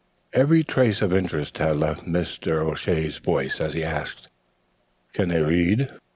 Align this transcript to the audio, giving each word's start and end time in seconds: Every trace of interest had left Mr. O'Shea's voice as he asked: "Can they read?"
Every 0.33 0.63
trace 0.63 1.03
of 1.03 1.13
interest 1.13 1.59
had 1.59 1.77
left 1.77 2.05
Mr. 2.07 2.53
O'Shea's 2.67 3.17
voice 3.19 3.61
as 3.61 3.75
he 3.75 3.83
asked: 3.83 4.29
"Can 5.13 5.29
they 5.29 5.43
read?" 5.43 5.91